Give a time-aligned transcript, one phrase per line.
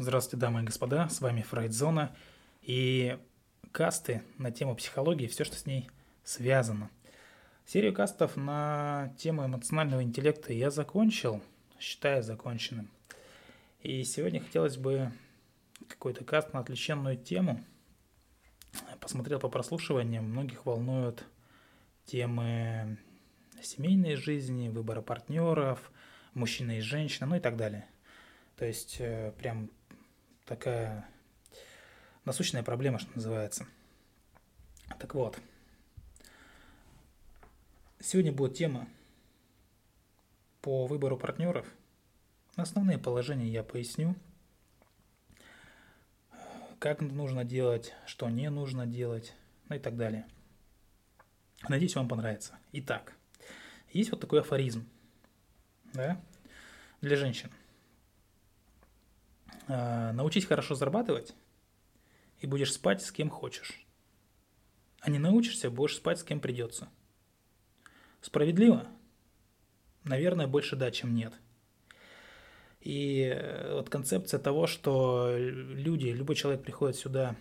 [0.00, 2.14] Здравствуйте, дамы и господа, с вами Фрейдзона
[2.62, 3.18] и
[3.72, 5.90] касты на тему психологии, все, что с ней
[6.22, 6.88] связано.
[7.66, 11.42] Серию кастов на тему эмоционального интеллекта я закончил,
[11.80, 12.88] считаю законченным.
[13.82, 15.10] И сегодня хотелось бы
[15.88, 17.64] какой-то каст на отвлеченную тему.
[19.00, 21.24] Посмотрел по прослушиваниям, многих волнуют
[22.04, 22.98] темы
[23.60, 25.90] семейной жизни, выбора партнеров,
[26.34, 27.84] мужчина и женщина, ну и так далее.
[28.54, 29.70] То есть э, прям
[30.48, 31.06] такая
[32.24, 33.66] насущная проблема, что называется.
[34.98, 35.38] Так вот,
[38.00, 38.88] сегодня будет тема
[40.62, 41.66] по выбору партнеров.
[42.56, 44.16] Основные положения я поясню.
[46.78, 49.34] Как нужно делать, что не нужно делать,
[49.68, 50.26] ну и так далее.
[51.68, 52.58] Надеюсь, вам понравится.
[52.72, 53.14] Итак,
[53.92, 54.88] есть вот такой афоризм,
[55.92, 56.20] да,
[57.00, 57.50] для женщин–
[59.68, 61.34] научись хорошо зарабатывать,
[62.40, 63.84] и будешь спать с кем хочешь.
[65.00, 66.88] А не научишься, будешь спать с кем придется.
[68.20, 68.86] Справедливо?
[70.04, 71.32] Наверное, больше да, чем нет.
[72.80, 77.36] И э, вот концепция того, что люди, любой человек приходит сюда,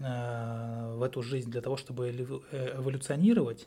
[0.00, 3.66] а, в эту жизнь для того, чтобы э, эволюционировать,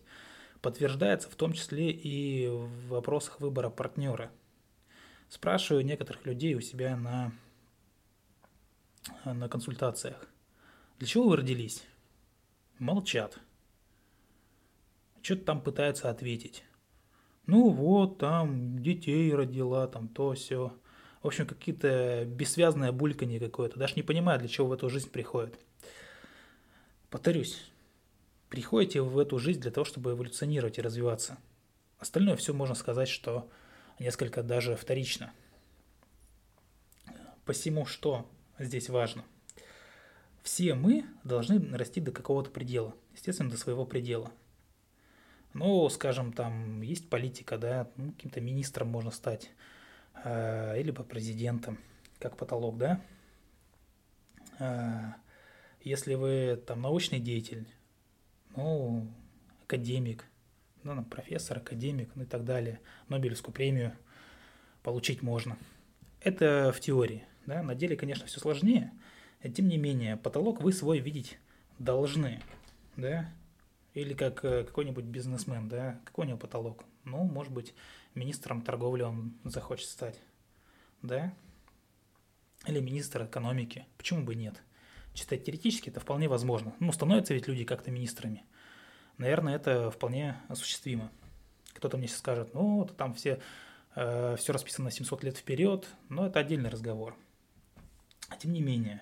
[0.62, 4.32] подтверждается в том числе и в вопросах выбора партнера.
[5.28, 7.34] Спрашиваю некоторых людей у себя на
[9.26, 10.28] на консультациях.
[10.98, 11.84] Для чего вы родились?
[12.80, 13.40] Молчат.
[15.22, 16.64] Что-то там пытаются ответить.
[17.46, 20.74] Ну вот, там детей родила, там то все.
[21.22, 23.78] В общем, какие-то бессвязное бульканье какое-то.
[23.78, 25.60] Даже не понимаю, для чего в эту жизнь приходит.
[27.10, 27.72] Повторюсь,
[28.50, 31.38] приходите в эту жизнь для того, чтобы эволюционировать и развиваться.
[32.00, 33.50] Остальное все можно сказать, что
[34.00, 35.32] несколько даже вторично.
[37.46, 38.28] Посему что
[38.66, 39.24] здесь важно.
[40.44, 44.32] Все мы должны расти до какого-то предела, естественно, до своего предела.
[45.54, 49.52] Ну, скажем, там есть политика, да, ну, каким-то министром можно стать,
[50.24, 51.78] э, или по президентом,
[52.20, 53.02] как потолок, да.
[54.60, 55.14] Э,
[55.82, 57.68] если вы там научный деятель,
[58.56, 59.08] ну,
[59.64, 60.26] академик,
[60.84, 62.80] ну, профессор, академик, ну и так далее,
[63.10, 63.94] Нобелевскую премию
[64.84, 65.58] получить можно.
[66.22, 67.26] Это в теории.
[67.46, 67.64] Да?
[67.64, 68.92] На деле, конечно, все сложнее.
[69.56, 71.40] Тем не менее, потолок вы свой видеть
[71.80, 72.42] должны.
[72.96, 73.32] Да?
[73.94, 76.86] Или как э, какой-нибудь бизнесмен, да, какой у него потолок?
[77.04, 77.74] Ну, может быть,
[78.16, 80.20] министром торговли он захочет стать,
[81.02, 81.34] да?
[82.68, 83.86] Или министр экономики.
[83.98, 84.62] Почему бы нет?
[85.14, 86.74] Чисто теоретически это вполне возможно.
[86.80, 88.46] Ну, становятся ведь люди как-то министрами.
[89.18, 91.12] Наверное, это вполне осуществимо.
[91.74, 93.42] Кто-то мне сейчас скажет, ну, вот там все,
[93.96, 97.18] э, все расписано на 700 лет вперед, но это отдельный разговор.
[98.32, 99.02] А тем не менее,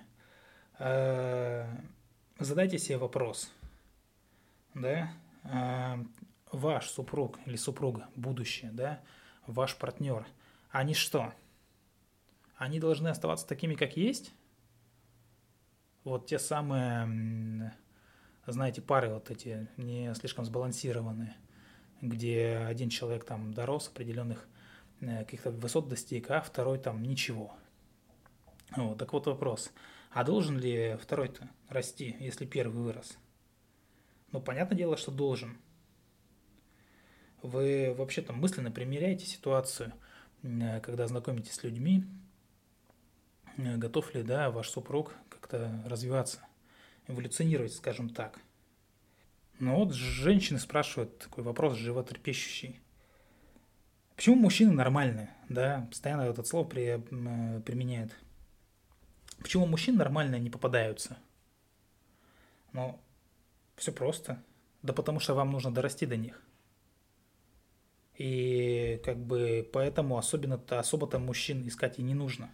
[0.80, 1.64] э,
[2.40, 3.48] задайте себе вопрос,
[4.74, 5.12] да,
[5.44, 6.04] э,
[6.50, 9.00] ваш супруг или супруга, будущее, да,
[9.46, 10.26] ваш партнер,
[10.70, 11.32] они что?
[12.56, 14.32] Они должны оставаться такими, как есть?
[16.02, 17.72] Вот те самые,
[18.48, 21.36] знаете, пары вот эти не слишком сбалансированные,
[22.00, 24.48] где один человек там дорос определенных
[25.00, 27.54] э, каких-то высот достиг, а второй там ничего–
[28.76, 29.72] вот, так вот вопрос.
[30.10, 33.18] А должен ли второй-то расти, если первый вырос?
[34.32, 35.58] Ну, понятное дело, что должен.
[37.42, 39.92] Вы вообще-то мысленно примеряете ситуацию,
[40.42, 42.04] э, когда знакомитесь с людьми,
[43.56, 46.40] э, готов ли, да, ваш супруг как-то развиваться,
[47.06, 48.38] эволюционировать, скажем так.
[49.58, 52.80] Но вот женщины спрашивают такой вопрос животрепещущий.
[54.16, 58.12] Почему мужчины нормальные, да, постоянно этот слово при, э, применяют–
[59.40, 61.18] Почему мужчин нормально не попадаются?
[62.72, 63.00] Ну,
[63.76, 64.42] все просто.
[64.82, 66.42] Да потому что вам нужно дорасти до них.
[68.16, 72.50] И как бы поэтому особенно-то, особо-то мужчин искать и не нужно.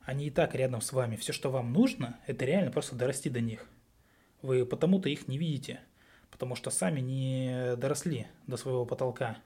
[0.00, 1.16] Они и так рядом с вами.
[1.16, 3.66] Все, что вам нужно, это реально просто дорасти до них.
[4.40, 5.80] Вы потому-то их не видите,
[6.30, 9.38] потому что сами не доросли до своего потолка.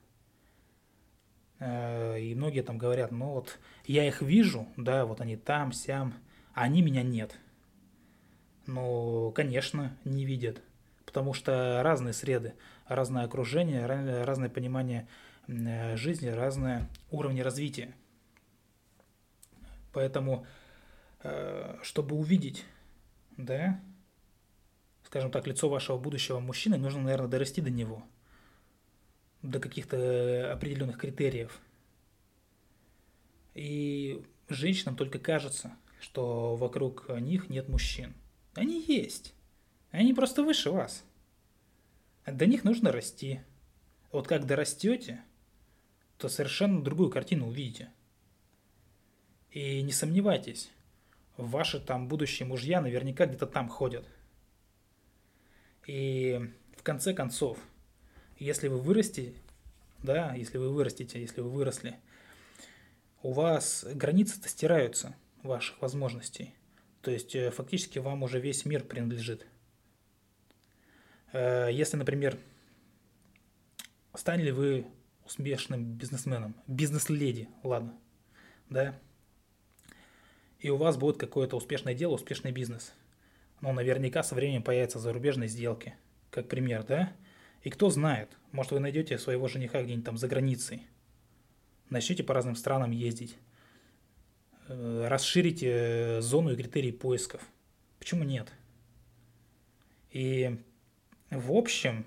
[1.58, 6.14] Э, и многие там говорят, ну вот я их вижу, да, вот они там, сям,
[6.54, 7.38] а они меня нет.
[8.66, 10.62] Ну, конечно, не видят,
[11.06, 12.54] потому что разные среды,
[12.86, 15.08] разное окружение, разное понимание
[15.48, 17.94] э, жизни, разные уровни развития.
[19.92, 20.46] Поэтому,
[21.22, 22.64] э, чтобы увидеть,
[23.36, 23.80] да,
[25.04, 28.04] скажем так, лицо вашего будущего мужчины, нужно, наверное, дорасти до него–
[29.42, 31.60] до каких-то определенных критериев.
[33.54, 38.14] И женщинам только кажется, что вокруг них нет мужчин.
[38.54, 39.34] Они есть.
[39.90, 41.04] Они просто выше вас.
[42.26, 43.40] До них нужно расти.
[44.12, 45.22] Вот как дорастете,
[46.18, 47.90] то совершенно другую картину увидите.
[49.50, 50.70] И не сомневайтесь,
[51.36, 54.06] ваши там будущие мужья наверняка где-то там ходят.
[55.86, 56.40] И
[56.76, 57.58] в конце концов,
[58.38, 59.34] если вы вырастете,
[60.02, 61.96] да, если вы вырастете, если вы выросли,
[63.22, 66.54] у вас границы-то стираются ваших возможностей.
[67.02, 69.46] То есть э, фактически вам уже весь мир принадлежит.
[71.32, 72.38] Э, если, например,
[74.14, 74.86] станете вы
[75.24, 77.98] успешным бизнесменом, бизнес-леди, ладно,
[78.68, 78.98] да,
[80.58, 82.92] и у вас будет какое-то успешное дело, успешный бизнес.
[83.60, 85.94] Но наверняка со временем появятся зарубежные сделки,
[86.30, 87.12] как пример, да?
[87.62, 90.86] И кто знает, может вы найдете своего жениха где-нибудь там за границей,
[91.88, 93.36] начнете по разным странам ездить,
[94.70, 97.42] расширите зону и критерии поисков.
[97.98, 98.52] Почему нет?
[100.10, 100.58] И
[101.30, 102.06] в общем,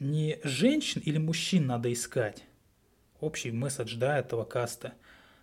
[0.00, 2.44] не женщин или мужчин надо искать,
[3.20, 4.94] общий месседж, да, этого каста,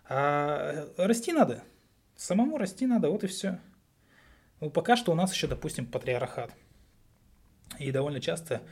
[0.08, 1.62] а расти надо,
[2.16, 3.60] самому расти надо, вот и все.
[4.60, 6.52] Ну, пока что у нас еще, допустим, патриархат.
[7.78, 8.62] И довольно часто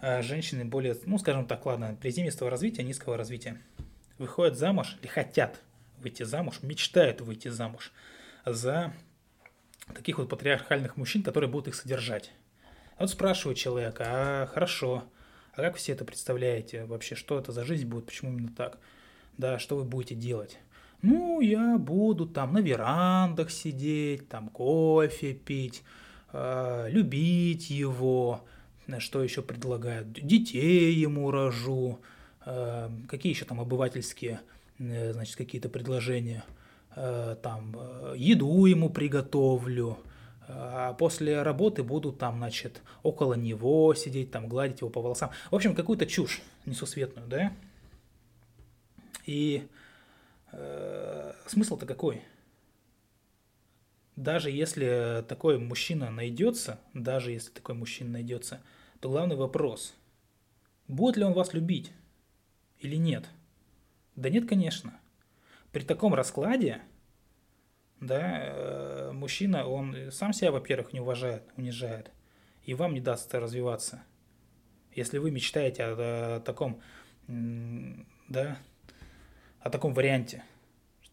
[0.00, 3.62] э, женщины более, ну, скажем так, ладно, приземистого развития, низкого развития,
[4.18, 5.62] выходят замуж или хотят
[6.00, 7.92] выйти замуж, мечтают выйти замуж
[8.44, 8.92] за
[9.94, 12.32] таких вот патриархальных мужчин, которые будут их содержать.
[12.98, 15.04] Вот спрашиваю человека, а хорошо,
[15.54, 18.78] а как все это представляете вообще, что это за жизнь будет, почему именно так?
[19.36, 20.58] Да, что вы будете делать?
[21.00, 25.84] Ну, я буду там на верандах сидеть, там кофе пить,
[26.32, 28.44] э, любить его,
[28.98, 32.00] что еще предлагают, детей ему рожу,
[32.44, 36.44] э, какие еще там обывательские, э, значит, какие-то предложения,
[36.94, 39.98] э, там, э, еду ему приготовлю,
[40.48, 45.30] а после работы буду там, значит, около него сидеть, там, гладить его по волосам.
[45.50, 47.52] В общем, какую-то чушь несусветную, да?
[49.26, 49.68] И
[50.52, 52.22] э, смысл-то какой?
[54.16, 58.62] Даже если такой мужчина найдется, даже если такой мужчина найдется,
[59.00, 59.94] то главный вопрос,
[60.88, 61.92] будет ли он вас любить
[62.80, 63.28] или нет?
[64.18, 64.98] Да нет, конечно.
[65.70, 66.82] При таком раскладе
[68.00, 72.10] да, э, мужчина, он сам себя, во-первых, не уважает, унижает,
[72.64, 74.02] и вам не даст развиваться.
[74.92, 76.80] Если вы мечтаете о, о таком,
[77.28, 78.58] да,
[79.60, 80.42] о таком варианте,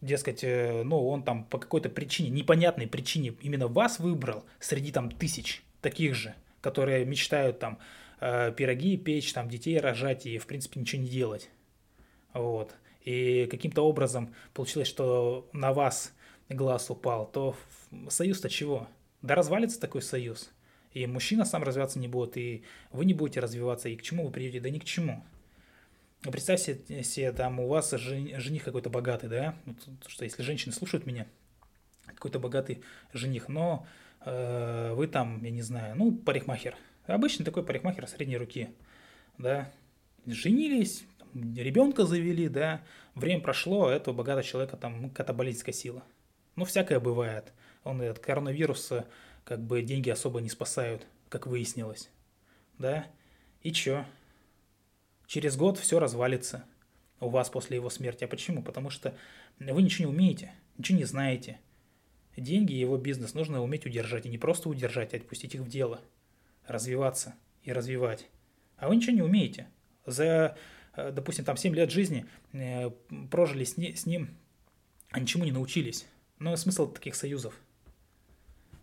[0.00, 5.12] дескать, э, ну, он там по какой-то причине, непонятной причине именно вас выбрал среди там
[5.12, 7.78] тысяч таких же, которые мечтают там
[8.18, 11.50] э, пироги печь, там детей рожать и, в принципе, ничего не делать.
[12.32, 12.74] Вот.
[13.06, 16.12] И каким-то образом получилось, что на вас
[16.48, 17.56] глаз упал, то
[18.08, 18.88] союз-то чего?
[19.22, 20.50] Да развалится такой союз.
[20.92, 24.32] И мужчина сам развиваться не будет, и вы не будете развиваться, и к чему вы
[24.32, 24.58] придете?
[24.58, 25.24] Да ни к чему.
[26.20, 29.54] Представьте себе, там у вас жених какой-то богатый, да?
[29.66, 29.76] Вот,
[30.08, 31.28] что если женщины слушают меня,
[32.06, 32.82] какой-то богатый
[33.12, 33.86] жених, но
[34.24, 36.74] э, вы там, я не знаю, ну, парикмахер.
[37.06, 38.70] Обычный такой парикмахер средней руки,
[39.38, 39.70] да?
[40.26, 42.82] Женились, ребенка завели, да?
[43.14, 46.02] Время прошло, а этого богатого человека там катаболическая сила–
[46.56, 47.52] ну, всякое бывает.
[47.84, 49.06] Он от коронавируса
[49.44, 52.10] как бы деньги особо не спасают, как выяснилось.
[52.78, 53.06] Да?
[53.62, 54.04] И чё?
[55.26, 56.64] Через год все развалится
[57.20, 58.24] у вас после его смерти.
[58.24, 58.62] А почему?
[58.62, 59.14] Потому что
[59.58, 61.60] вы ничего не умеете, ничего не знаете.
[62.36, 64.26] Деньги и его бизнес нужно уметь удержать.
[64.26, 66.00] И не просто удержать, а отпустить их в дело.
[66.66, 68.26] Развиваться и развивать.
[68.78, 69.68] А вы ничего не умеете.
[70.06, 70.56] За, э,
[70.96, 72.90] допустим, там 7 лет жизни э,
[73.30, 74.36] прожили с, с ним,
[75.10, 76.06] а ничему не научились.
[76.38, 77.58] Но смысл таких союзов?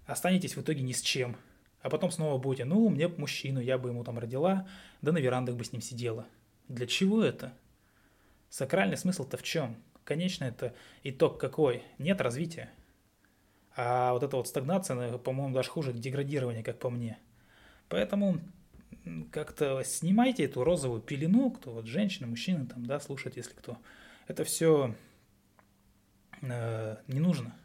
[0.05, 1.38] Останетесь в итоге ни с чем.
[1.82, 4.67] А потом снова будете, ну, мне мужчину, я бы ему там родила,
[5.01, 6.25] да на верандах бы с ним сидела.
[6.70, 7.53] Для чего это?
[8.50, 9.75] Сакральный смысл-то в чем?
[10.03, 11.84] Конечно, это итог какой?
[11.98, 12.72] Нет развития.
[13.75, 17.17] А вот эта вот стагнация, по-моему, даже хуже деградирование, как по мне.
[17.89, 18.39] Поэтому
[19.31, 23.77] как-то снимайте эту розовую пелену, кто вот женщина, мужчина там, да, слушает, если кто.
[24.27, 24.95] Это все
[26.41, 27.55] э, не нужно.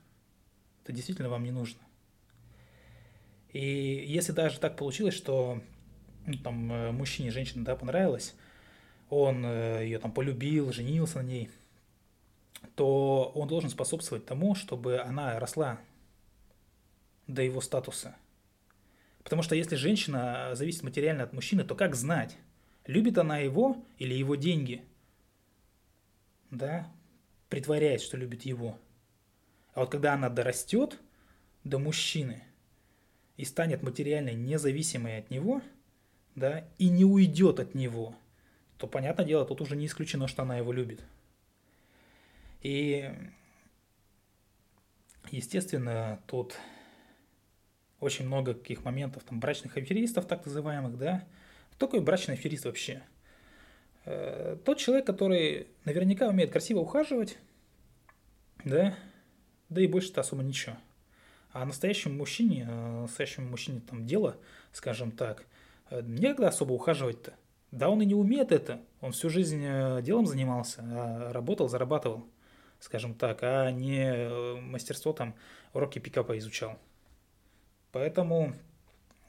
[0.82, 1.80] Это действительно вам не нужно.
[3.52, 5.62] И если даже так получилось, что
[6.26, 8.34] ну, там э, мужчине женщина да, понравилась,
[9.08, 11.50] он э, ее там полюбил, женился на ней,
[12.74, 15.80] то он должен способствовать тому, чтобы она росла
[17.26, 18.16] до его статуса.
[19.28, 22.38] Потому что если женщина зависит материально от мужчины, то как знать,
[22.86, 24.82] любит она его или его деньги?
[26.50, 26.90] Да,
[27.50, 28.78] притворяясь, что любит его.
[29.74, 30.98] А вот когда она дорастет
[31.62, 32.42] до мужчины
[33.36, 35.60] и станет материально независимой от него,
[36.34, 38.16] да, и не уйдет от него,
[38.78, 41.04] то, понятное дело, тут уже не исключено, что она его любит.
[42.62, 43.12] И,
[45.30, 46.56] естественно, тут
[48.00, 51.24] очень много каких моментов, там, брачных аферистов, так называемых, да.
[51.72, 53.02] Кто такой брачный аферист вообще?
[54.04, 57.38] Э, тот человек, который наверняка умеет красиво ухаживать,
[58.64, 58.96] да,
[59.68, 60.76] да и больше-то особо ничего.
[61.52, 64.36] А настоящему мужчине, э, настоящему мужчине там дело,
[64.72, 65.44] скажем так,
[65.90, 67.34] э, некогда особо ухаживать-то.
[67.70, 68.80] Да он и не умеет это.
[69.02, 69.60] Он всю жизнь
[70.02, 72.26] делом занимался, а работал, зарабатывал,
[72.80, 75.34] скажем так, а не мастерство там,
[75.74, 76.78] уроки пикапа изучал.
[77.98, 78.54] Поэтому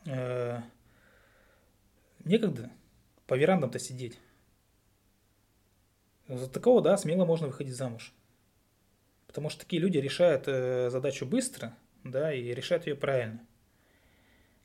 [0.05, 0.61] э,
[2.23, 2.69] некогда
[3.25, 4.19] по верандам-то сидеть.
[6.27, 8.13] За такого, да, смело можно выходить замуж.
[9.25, 13.43] Потому что такие люди решают э, задачу быстро, да, и решают ее правильно.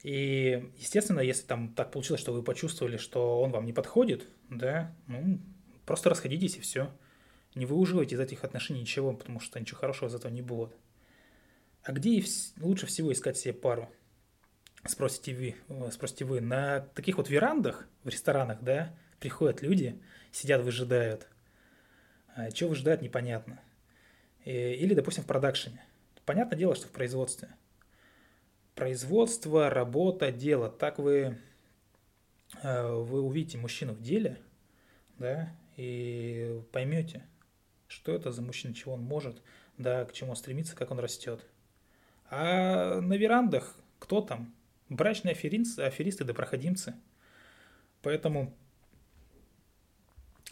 [0.03, 4.95] И, естественно, если там так получилось, что вы почувствовали, что он вам не подходит, да,
[5.07, 5.41] ну,
[5.87, 6.91] просто расходитесь и все.
[7.55, 10.77] Не выуживайте из этих отношений ничего, потому что ничего хорошего из этого не будет.
[11.85, 12.25] А где
[12.61, 13.91] лучше всего искать себе пару?
[14.87, 16.41] Спросите вы, э, спросите вы.
[16.41, 20.01] На таких вот верандах в ресторанах, да, приходят люди,
[20.33, 21.29] сидят, выжидают.
[22.35, 23.61] А что выжидают, непонятно.
[24.45, 25.85] Или, допустим, в продакшене.
[26.25, 27.49] Понятное дело, что в производстве.
[28.75, 30.71] Производство, работа, дело.
[30.71, 31.39] Так вы,
[32.63, 34.41] э, вы увидите мужчину в деле,
[35.19, 37.27] да, и поймете,
[37.89, 39.43] что это за мужчина, чего он может,
[39.77, 41.45] да, к чему он стремится, как он растет.
[42.37, 44.53] А на верандах кто там?
[44.89, 46.95] Брачные аферисты, аферисты да проходимцы.
[48.03, 48.53] Поэтому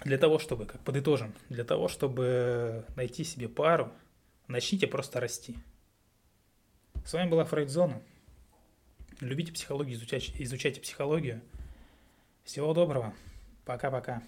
[0.05, 3.93] для того, чтобы, как подытожим, для того, чтобы найти себе пару,
[4.47, 5.57] начните просто расти.
[7.05, 8.01] С вами была Фрейдзона.
[9.21, 11.41] Любите психологию, изучайте, изучайте психологию.
[12.45, 13.13] Всего доброго.
[13.65, 14.23] Пока-пока.